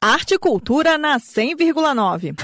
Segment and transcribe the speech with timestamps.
[0.00, 2.36] Arte e Cultura na 100,9.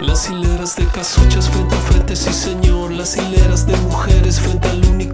[0.00, 2.92] Las hileras de casuchas frente a frente, sí señor.
[2.92, 5.05] Las hileras de mujeres frente al único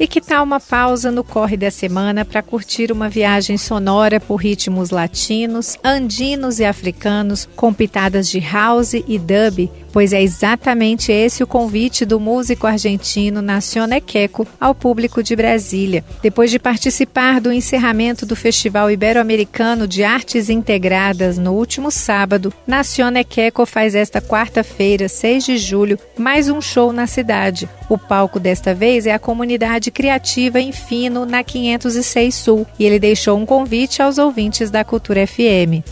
[0.00, 4.36] E que tal uma pausa no corre da semana para curtir uma viagem sonora por
[4.36, 11.42] ritmos latinos, andinos e africanos, com pitadas de house e dub, pois é exatamente esse
[11.42, 16.04] o convite do músico argentino Nacione Queco ao público de Brasília.
[16.22, 23.24] Depois de participar do encerramento do Festival Ibero-Americano de Artes Integradas no último sábado, Nacione
[23.24, 27.68] Queco faz esta quarta-feira, 6 de julho, mais um show na cidade.
[27.88, 32.98] O palco desta vez é a comunidade criativa em Fino, na 506 Sul, e ele
[32.98, 35.84] deixou um convite aos ouvintes da Cultura FM.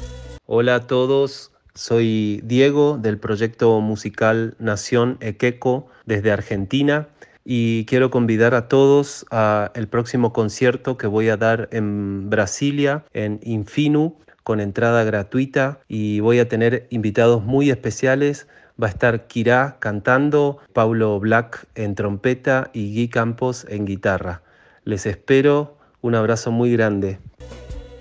[0.47, 1.51] Olá a todos.
[1.75, 7.09] Soy Diego del proyecto musical Nación Equeco desde Argentina
[7.45, 13.05] y quiero convidar a todos a el próximo concierto que voy a dar en Brasilia,
[13.13, 18.47] en Infinu, con entrada gratuita y voy a tener invitados muy especiales.
[18.81, 24.43] Va a estar Kirá cantando, Paulo Black en trompeta y Guy Campos en guitarra.
[24.85, 27.19] Les espero, un abrazo muy grande.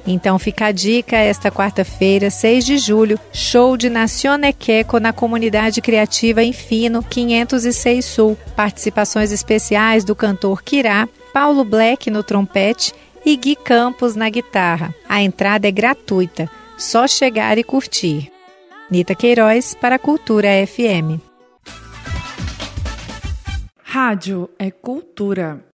[0.05, 5.81] Então fica a dica esta quarta-feira, 6 de julho, show de Nacione Queco na comunidade
[5.81, 8.37] criativa Infino 506 Sul.
[8.55, 12.93] Participações especiais do cantor Kirá, Paulo Black no trompete
[13.25, 14.93] e Gui Campos na guitarra.
[15.09, 18.31] A entrada é gratuita, só chegar e curtir.
[18.89, 21.19] Nita Queiroz para a Cultura FM.
[23.81, 25.65] Rádio é cultura.